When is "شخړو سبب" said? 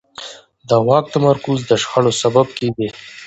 1.81-2.47